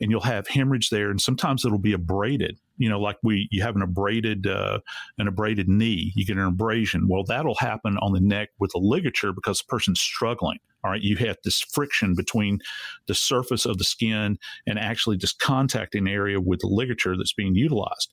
[0.00, 1.10] and you'll have hemorrhage there.
[1.10, 4.80] And sometimes it'll be abraded you know, like we you have an abraded uh,
[5.18, 7.08] an abraded knee, you get an abrasion.
[7.08, 10.58] Well, that'll happen on the neck with a ligature because the person's struggling.
[10.84, 12.60] All right, you have this friction between
[13.08, 17.54] the surface of the skin and actually this contacting area with the ligature that's being
[17.54, 18.12] utilized.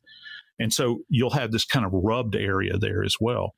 [0.59, 3.55] And so you'll have this kind of rubbed area there as well.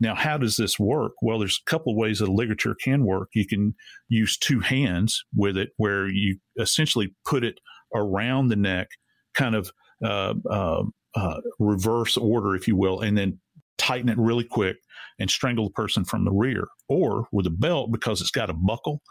[0.00, 1.12] Now, how does this work?
[1.22, 3.30] Well, there's a couple of ways that a ligature can work.
[3.34, 3.74] You can
[4.08, 7.58] use two hands with it, where you essentially put it
[7.94, 8.88] around the neck,
[9.34, 10.82] kind of uh, uh,
[11.14, 13.38] uh, reverse order, if you will, and then
[13.76, 14.76] tighten it really quick
[15.18, 16.66] and strangle the person from the rear.
[16.88, 19.02] Or with a belt, because it's got a buckle,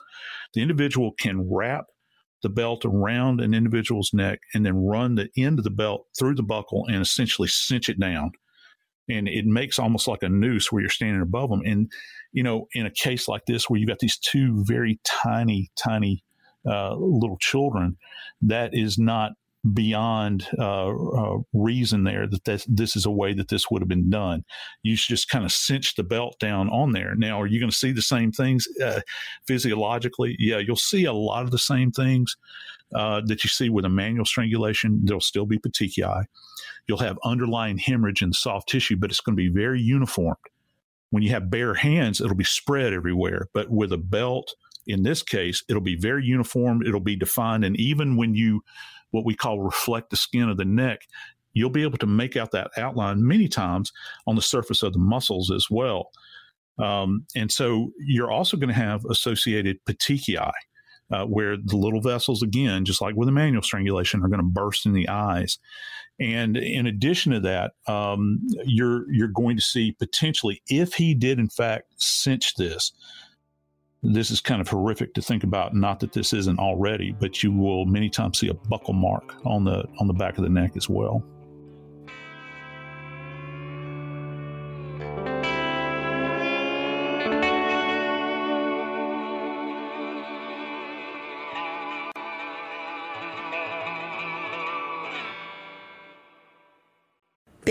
[0.54, 1.86] the individual can wrap
[2.43, 6.36] the belt around an individual's neck and then run the end of the belt through
[6.36, 8.32] the buckle and essentially cinch it down.
[9.10, 11.62] And it makes almost like a noose where you're standing above them.
[11.65, 11.89] And,
[12.32, 16.23] you know, in a case like this where you've got these two very tiny, tiny
[16.69, 17.97] uh, little children,
[18.41, 19.32] that is not
[19.73, 23.89] beyond uh, uh, reason there that this, this is a way that this would have
[23.89, 24.43] been done.
[24.84, 27.15] You just kind of cinch the belt down on there.
[27.15, 29.01] Now, are you going to see the same things uh,
[29.47, 30.36] physiologically?
[30.39, 32.36] Yeah, you'll see a lot of the same things
[32.95, 35.01] uh, that you see with a manual strangulation.
[35.03, 36.25] There'll still be petechiae.
[36.88, 40.38] You'll have underlying hemorrhage in soft tissue, but it's going to be very uniform.
[41.10, 43.47] When you have bare hands, it'll be spread everywhere.
[43.53, 44.56] But with a belt,
[44.88, 46.82] in this case, it'll be very uniform.
[46.82, 47.65] It'll be defined.
[47.65, 48.62] And even when you
[49.12, 51.02] what we call reflect the skin of the neck,
[51.54, 53.91] you'll be able to make out that outline many times
[54.28, 56.12] on the surface of the muscles as well.
[56.78, 60.52] Um, and so you're also going to have associated petechiae,
[61.12, 64.46] uh, where the little vessels, again, just like with a manual strangulation, are going to
[64.48, 65.58] burst in the eyes.
[66.20, 71.39] And in addition to that, um, you're you're going to see potentially, if he did
[71.39, 72.91] in fact cinch this,
[74.04, 75.74] this is kind of horrific to think about.
[75.74, 79.64] Not that this isn't already, but you will many times see a buckle mark on
[79.64, 81.24] the on the back of the neck as well.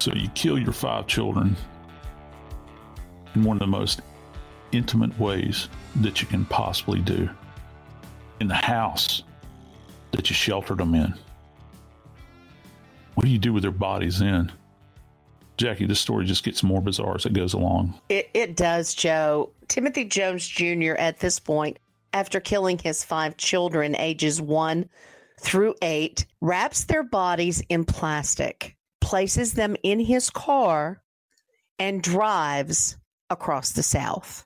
[0.00, 1.56] So you kill your five children
[3.34, 4.00] in one of the most
[4.72, 7.28] intimate ways that you can possibly do
[8.40, 9.22] in the house
[10.12, 11.12] that you sheltered them in.
[13.14, 14.52] What do you do with their bodies then?
[15.56, 18.00] Jackie, this story just gets more bizarre as it goes along.
[18.08, 19.50] It, it does, Joe.
[19.68, 20.94] Timothy Jones Jr.
[20.98, 21.78] at this point
[22.12, 24.88] after killing his five children, ages one
[25.40, 31.02] through eight, wraps their bodies in plastic, places them in his car,
[31.78, 32.96] and drives
[33.30, 34.44] across the South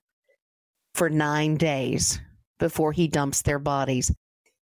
[0.94, 2.20] for nine days
[2.58, 4.14] before he dumps their bodies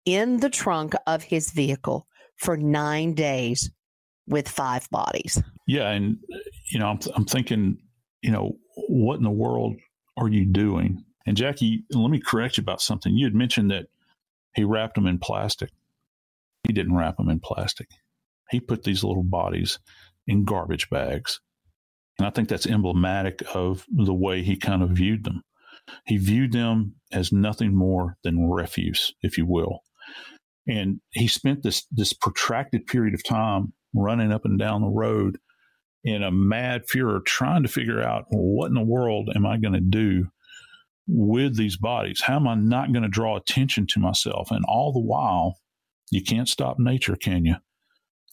[0.06, 2.08] in the trunk of his vehicle
[2.38, 3.72] for nine days
[4.28, 5.42] with five bodies.
[5.68, 6.18] Yeah, and
[6.72, 7.78] you know, I'm I'm thinking,
[8.22, 8.58] you know,
[8.88, 9.76] what in the world
[10.18, 11.04] are you doing?
[11.26, 13.16] And Jackie, let me correct you about something.
[13.16, 13.88] You had mentioned that
[14.56, 15.72] he wrapped them in plastic.
[16.64, 17.90] He didn't wrap them in plastic.
[18.50, 19.80] He put these little bodies
[20.28, 21.40] in garbage bags.
[22.18, 25.44] And I think that's emblematic of the way he kind of viewed them.
[26.06, 29.82] He viewed them as nothing more than refuse, if you will.
[30.68, 35.38] And he spent this this protracted period of time running up and down the road
[36.06, 39.58] in a mad furor, trying to figure out well, what in the world am I
[39.58, 40.28] going to do
[41.08, 42.22] with these bodies?
[42.22, 44.52] How am I not going to draw attention to myself?
[44.52, 45.60] And all the while,
[46.12, 47.56] you can't stop nature, can you?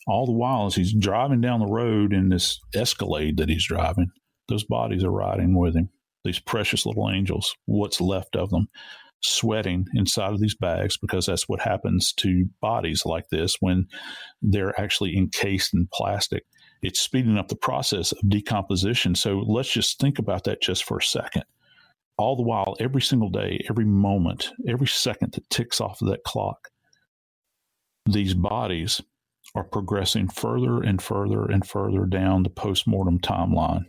[0.06, 4.10] All the while, as he's driving down the road in this Escalade that he's driving,
[4.48, 5.88] those bodies are riding with him.
[6.24, 8.68] These precious little angels, what's left of them,
[9.22, 13.86] sweating inside of these bags because that's what happens to bodies like this when
[14.42, 16.44] they're actually encased in plastic.
[16.82, 19.14] It's speeding up the process of decomposition.
[19.14, 21.44] So let's just think about that just for a second.
[22.18, 26.24] All the while, every single day, every moment, every second that ticks off of that
[26.24, 26.68] clock,
[28.06, 29.00] these bodies
[29.54, 33.84] are progressing further and further and further down the postmortem timeline.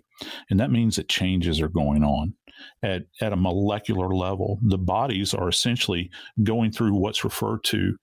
[0.50, 2.36] And that means that changes are going on
[2.84, 4.60] at, at a molecular level.
[4.62, 6.10] The bodies are essentially
[6.44, 7.96] going through what's referred to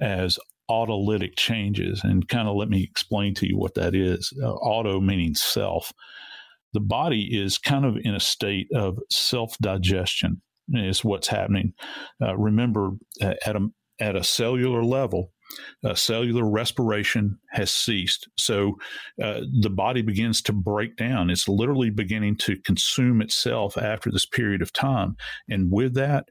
[0.00, 0.38] as
[0.70, 2.02] autolytic changes.
[2.04, 4.32] And kind of let me explain to you what that is.
[4.42, 5.92] Uh, auto meaning self.
[6.72, 10.40] The body is kind of in a state of self digestion,
[10.72, 11.74] is what's happening.
[12.22, 13.66] Uh, remember, uh, at, a,
[13.98, 15.32] at a cellular level,
[15.84, 18.28] uh, cellular respiration has ceased.
[18.38, 18.76] So
[19.20, 21.28] uh, the body begins to break down.
[21.28, 25.16] It's literally beginning to consume itself after this period of time.
[25.48, 26.28] And with that,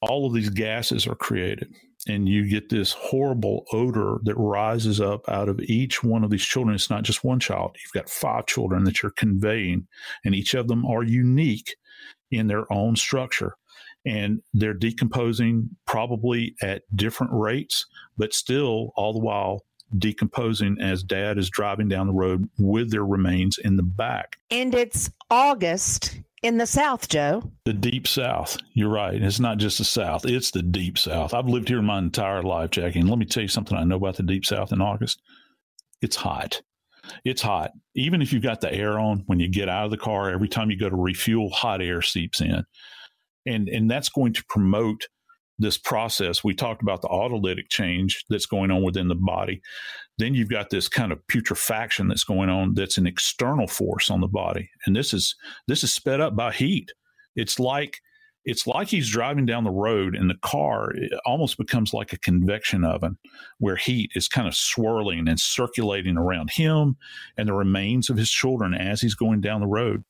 [0.00, 1.68] all of these gases are created.
[2.08, 6.44] And you get this horrible odor that rises up out of each one of these
[6.44, 6.74] children.
[6.74, 9.88] It's not just one child, you've got five children that you're conveying,
[10.24, 11.76] and each of them are unique
[12.30, 13.56] in their own structure
[14.06, 17.86] and they're decomposing probably at different rates,
[18.16, 19.64] but still all the while
[19.98, 24.36] decomposing as dad is driving down the road with their remains in the back.
[24.50, 27.50] And it's August in the South, Joe.
[27.64, 28.56] The deep South.
[28.74, 29.20] You're right.
[29.20, 31.34] It's not just the South, it's the deep South.
[31.34, 33.00] I've lived here my entire life, Jackie.
[33.00, 35.20] And let me tell you something I know about the deep South in August.
[36.02, 36.62] It's hot.
[37.24, 37.70] It's hot.
[37.94, 40.48] Even if you've got the air on, when you get out of the car, every
[40.48, 42.64] time you go to refuel, hot air seeps in
[43.46, 45.06] and and that's going to promote
[45.58, 46.44] this process.
[46.44, 49.62] We talked about the autolytic change that's going on within the body.
[50.18, 54.20] Then you've got this kind of putrefaction that's going on that's an external force on
[54.20, 54.70] the body.
[54.86, 55.34] And this is
[55.66, 56.92] this is sped up by heat.
[57.34, 58.00] It's like
[58.46, 60.92] it's like he's driving down the road and the car
[61.26, 63.18] almost becomes like a convection oven
[63.58, 66.96] where heat is kind of swirling and circulating around him
[67.36, 70.04] and the remains of his children as he's going down the road.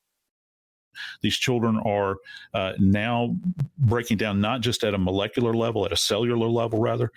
[1.21, 2.17] These children are
[2.55, 3.37] uh, now
[3.79, 7.13] breaking down not just at a molecular level, at a cellular level, rather.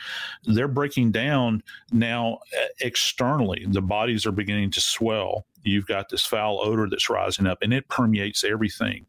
[0.46, 3.66] They're breaking down now uh, externally.
[3.68, 5.46] The bodies are beginning to swell.
[5.64, 9.06] You've got this foul odor that's rising up, and it permeates everything.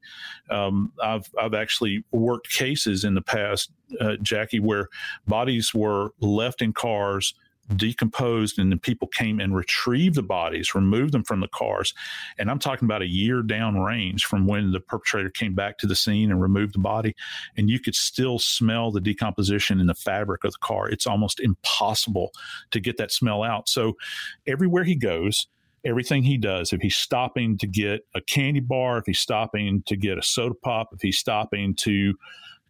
[0.50, 4.88] Um, I've I've actually worked cases in the past, uh, Jackie, where
[5.26, 7.34] bodies were left in cars
[7.76, 11.94] decomposed and then people came and retrieved the bodies, removed them from the cars.
[12.38, 15.86] And I'm talking about a year down range from when the perpetrator came back to
[15.86, 17.14] the scene and removed the body.
[17.56, 20.88] And you could still smell the decomposition in the fabric of the car.
[20.88, 22.32] It's almost impossible
[22.70, 23.68] to get that smell out.
[23.68, 23.96] So
[24.46, 25.46] everywhere he goes,
[25.84, 29.96] everything he does, if he's stopping to get a candy bar, if he's stopping to
[29.96, 32.14] get a soda pop, if he's stopping to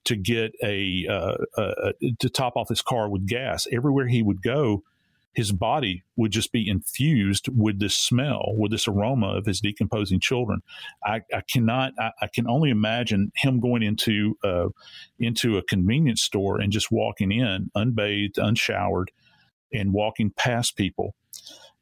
[0.05, 3.67] to get a, uh, uh, to top off his car with gas.
[3.71, 4.83] Everywhere he would go,
[5.33, 10.19] his body would just be infused with this smell, with this aroma of his decomposing
[10.19, 10.61] children.
[11.05, 14.69] I, I cannot, I, I, can only imagine him going into uh,
[15.19, 19.13] into a convenience store and just walking in, unbathed, unshowered,
[19.73, 21.15] and walking past people,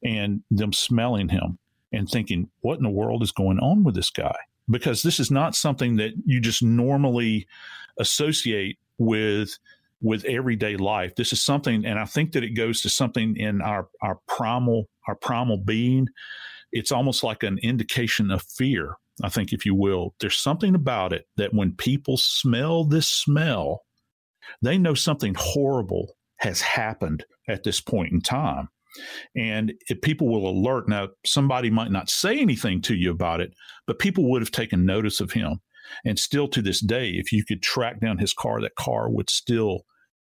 [0.04, 1.58] and them smelling him
[1.90, 4.36] and thinking, "What in the world is going on with this guy?"
[4.70, 7.46] Because this is not something that you just normally
[7.98, 9.58] associate with
[10.00, 11.14] with everyday life.
[11.16, 14.88] This is something, and I think that it goes to something in our our primal
[15.06, 16.06] our primal being.
[16.70, 18.96] It's almost like an indication of fear.
[19.22, 20.14] I think, if you will.
[20.20, 23.82] There's something about it that when people smell this smell,
[24.62, 28.68] they know something horrible has happened at this point in time.
[29.36, 33.52] And if people will alert, now somebody might not say anything to you about it,
[33.86, 35.60] but people would have taken notice of him.
[36.04, 39.30] And still to this day, if you could track down his car, that car would
[39.30, 39.84] still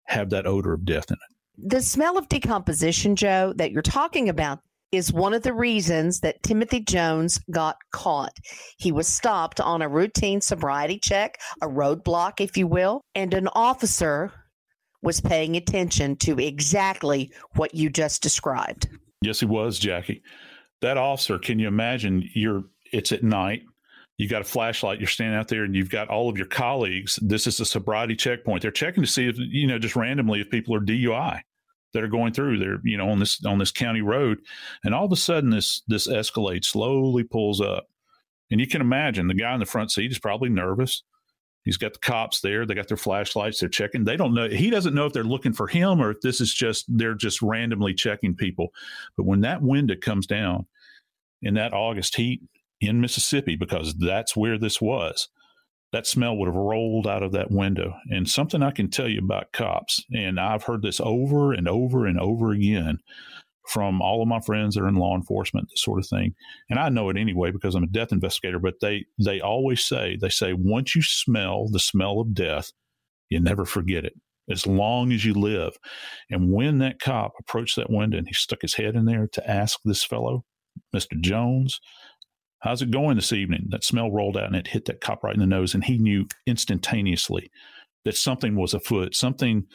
[0.05, 1.69] have that odor of death in it.
[1.69, 4.59] The smell of decomposition, Joe, that you're talking about
[4.91, 8.33] is one of the reasons that Timothy Jones got caught.
[8.77, 13.49] He was stopped on a routine sobriety check, a roadblock, if you will, and an
[13.49, 14.31] officer
[15.01, 18.87] was paying attention to exactly what you just described.
[19.21, 20.21] Yes, he was, Jackie.
[20.81, 22.29] That officer, can you imagine?
[22.33, 23.63] You're it's at night.
[24.17, 24.99] You got a flashlight.
[24.99, 27.19] You're standing out there, and you've got all of your colleagues.
[27.21, 28.63] This is a sobriety checkpoint.
[28.63, 31.41] They're checking to see if you know just randomly if people are DUI
[31.93, 32.57] that are going through.
[32.57, 34.39] They're you know on this on this county road,
[34.83, 37.87] and all of a sudden this this Escalade slowly pulls up,
[38.49, 41.03] and you can imagine the guy in the front seat is probably nervous.
[41.63, 42.65] He's got the cops there.
[42.65, 43.59] They got their flashlights.
[43.59, 44.05] They're checking.
[44.05, 44.47] They don't know.
[44.47, 47.41] He doesn't know if they're looking for him or if this is just they're just
[47.41, 48.69] randomly checking people.
[49.15, 50.65] But when that window comes down
[51.41, 52.41] in that August heat
[52.79, 55.29] in Mississippi, because that's where this was,
[55.91, 57.95] that smell would have rolled out of that window.
[58.09, 62.05] And something I can tell you about cops, and I've heard this over and over
[62.05, 62.99] and over again
[63.67, 66.33] from all of my friends that are in law enforcement, this sort of thing.
[66.69, 70.17] And I know it anyway because I'm a death investigator, but they they always say,
[70.19, 72.71] they say, once you smell the smell of death,
[73.29, 74.13] you never forget it.
[74.49, 75.77] As long as you live.
[76.29, 79.49] And when that cop approached that window and he stuck his head in there to
[79.49, 80.45] ask this fellow,
[80.95, 81.19] Mr.
[81.19, 81.81] Jones,
[82.59, 83.67] how's it going this evening?
[83.69, 85.97] That smell rolled out and it hit that cop right in the nose, and he
[85.97, 87.49] knew instantaneously
[88.05, 89.65] that something was afoot, something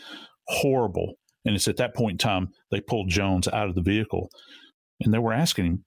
[0.48, 4.30] horrible and it's at that point in time they pulled Jones out of the vehicle
[5.00, 5.84] and they were asking him,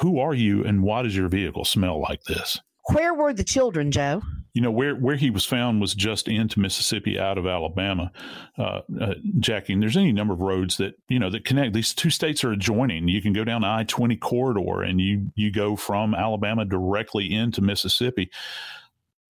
[0.00, 2.60] Who are you and why does your vehicle smell like this?
[2.90, 4.22] Where were the children, Joe?
[4.54, 8.12] You know, where, where he was found was just into Mississippi out of Alabama,
[8.58, 9.72] uh, uh, Jackie.
[9.72, 11.72] And there's any number of roads that, you know, that connect.
[11.72, 13.08] These two states are adjoining.
[13.08, 17.62] You can go down I 20 corridor and you, you go from Alabama directly into
[17.62, 18.30] Mississippi.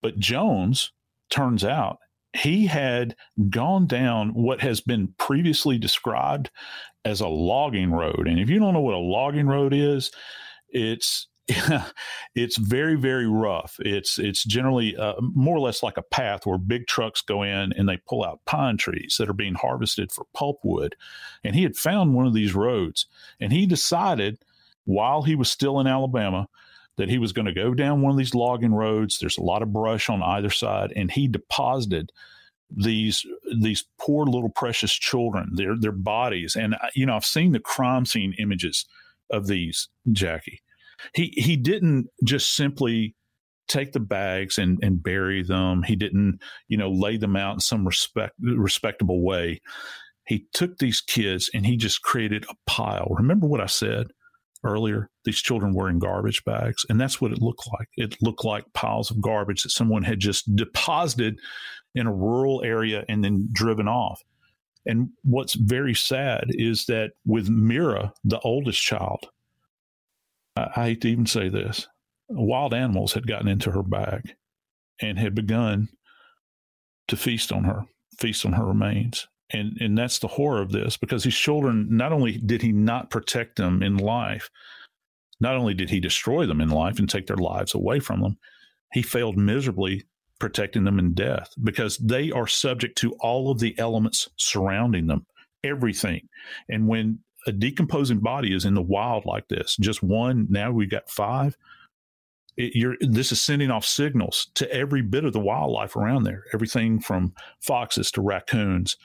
[0.02, 0.90] But Jones,
[1.30, 1.98] turns out,
[2.32, 3.14] he had
[3.50, 6.50] gone down what has been previously described
[7.04, 8.26] as a logging road.
[8.26, 10.10] And if you don't know what a logging road is,
[10.70, 11.28] it's
[12.34, 13.76] it's very very rough.
[13.80, 17.72] It's it's generally uh, more or less like a path where big trucks go in
[17.72, 20.92] and they pull out pine trees that are being harvested for pulpwood.
[21.42, 23.06] And he had found one of these roads,
[23.40, 24.38] and he decided
[24.84, 26.48] while he was still in Alabama
[26.96, 29.18] that he was going to go down one of these logging roads.
[29.18, 32.12] There's a lot of brush on either side, and he deposited
[32.74, 33.26] these
[33.60, 36.56] these poor little precious children, their their bodies.
[36.56, 38.86] And you know, I've seen the crime scene images
[39.30, 40.61] of these, Jackie.
[41.14, 43.14] He he didn't just simply
[43.68, 45.82] take the bags and, and bury them.
[45.82, 49.60] He didn't, you know, lay them out in some respect respectable way.
[50.26, 53.08] He took these kids and he just created a pile.
[53.10, 54.08] Remember what I said?
[54.64, 56.84] earlier, these children were in garbage bags.
[56.88, 57.88] And that's what it looked like.
[57.96, 61.38] It looked like piles of garbage that someone had just deposited
[61.94, 64.20] in a rural area and then driven off.
[64.86, 69.26] And what's very sad is that with Merah, the oldest child,
[70.56, 71.86] I, hate to even say this,
[72.28, 74.34] wild animals had gotten into her bag
[75.00, 75.88] and had begun
[77.08, 77.86] to feast on her,
[78.18, 79.26] feast on her remains.
[79.50, 83.10] And and that's the horror of this because these children not only did he not
[83.10, 84.48] protect them in life
[85.40, 88.38] not only did he destroy them in life and take their lives away from them
[88.94, 90.04] he failed miserably
[90.38, 95.26] protecting them in death because they are subject to all of the elements surrounding them
[95.64, 96.28] everything.
[96.68, 100.90] And when a decomposing body is in the wild like this just one now we've
[100.90, 101.56] got five
[102.56, 106.44] it, you're this is sending off signals to every bit of the wildlife around there
[106.52, 108.96] everything from foxes to raccoons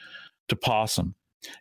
[0.48, 1.16] to possum.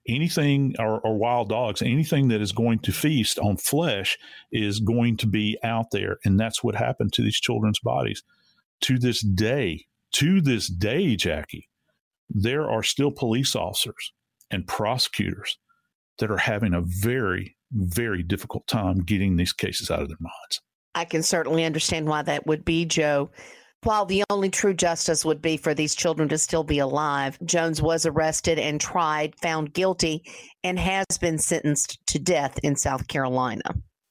[0.09, 4.19] Anything or, or, wild dogs, anything that is going to feast on flesh
[4.51, 6.19] is going to be out there.
[6.25, 8.23] And that's what happened to these children's bodies.
[8.83, 11.69] To this day, to this day, Jackie,
[12.29, 14.13] there are still police officers
[14.51, 15.59] and prosecutors
[16.19, 20.61] that are having a very, very difficult time getting these cases out of their minds.
[20.95, 23.31] I can certainly understand why that would be, Joe.
[23.83, 27.81] While the only true justice would be for these children to still be alive, Jones
[27.81, 30.25] was arrested and tried, found guilty,
[30.65, 33.63] and has been sentenced to death in South Carolina.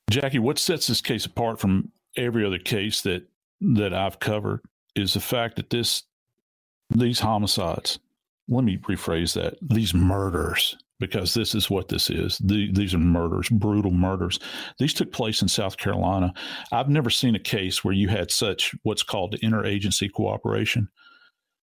[0.09, 3.27] Jackie, what sets this case apart from every other case that
[3.59, 4.61] that I've covered
[4.95, 6.03] is the fact that this
[6.89, 7.99] these homicides
[8.47, 9.57] let me rephrase that.
[9.61, 12.37] These murders, because this is what this is.
[12.43, 14.39] The, these are murders, brutal murders.
[14.79, 16.33] These took place in South Carolina.
[16.71, 20.87] I've never seen a case where you had such what's called interagency cooperation.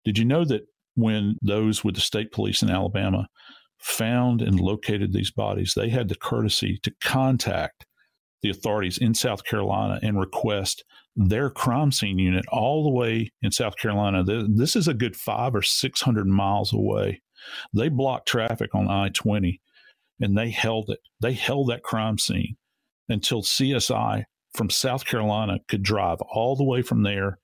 [0.04, 0.62] Did you know that
[0.94, 3.28] when those with the state police in Alabama
[3.78, 7.86] found and located these bodies, they had the courtesy to contact
[8.42, 10.84] the authorities in South Carolina and request
[11.16, 14.22] their crime scene unit all the way in South Carolina.
[14.24, 17.20] This is a good five or 600 miles away.
[17.74, 19.60] They blocked traffic on I 20
[20.20, 21.00] and they held it.
[21.20, 22.56] They held that crime scene
[23.08, 24.24] until CSI
[24.54, 27.38] from South Carolina could drive all the way from there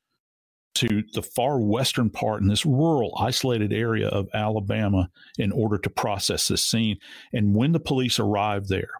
[0.76, 5.90] to the far western part in this rural, isolated area of Alabama in order to
[5.90, 6.98] process this scene.
[7.32, 8.90] And when the police arrived there,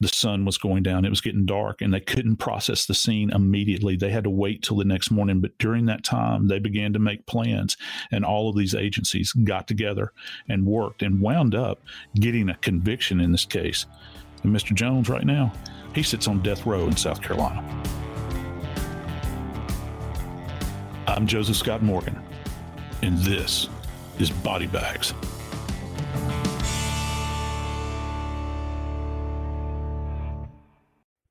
[0.00, 1.04] the sun was going down.
[1.04, 3.96] It was getting dark, and they couldn't process the scene immediately.
[3.96, 5.40] They had to wait till the next morning.
[5.40, 7.76] But during that time, they began to make plans,
[8.10, 10.12] and all of these agencies got together
[10.48, 11.80] and worked and wound up
[12.14, 13.86] getting a conviction in this case.
[14.42, 14.74] And Mr.
[14.74, 15.52] Jones, right now,
[15.94, 17.64] he sits on death row in South Carolina.
[21.06, 22.20] I'm Joseph Scott Morgan,
[23.00, 23.68] and this
[24.18, 25.14] is Body Bags.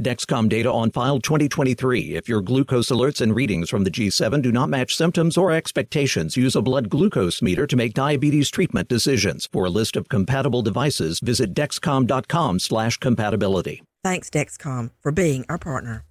[0.00, 2.14] Dexcom data on file 2023.
[2.14, 6.36] If your glucose alerts and readings from the G7 do not match symptoms or expectations,
[6.36, 9.48] use a blood glucose meter to make diabetes treatment decisions.
[9.50, 13.82] For a list of compatible devices, visit dexcom.com/compatibility.
[14.04, 16.04] Thanks Dexcom for being our partner.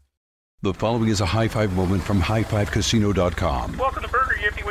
[0.63, 3.77] The following is a high five moment from highfivecasino.com.
[3.77, 4.65] Welcome to Burger Yippee.
[4.65, 4.66] Would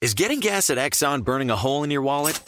[0.00, 2.40] Is getting gas at Exxon burning a hole in your wallet?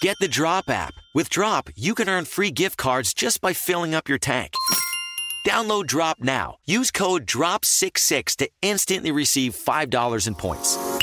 [0.00, 0.94] Get the Drop app.
[1.14, 4.54] With Drop, you can earn free gift cards just by filling up your tank.
[5.46, 6.56] Download Drop now.
[6.64, 10.95] Use code DROP66 to instantly receive $5 in points.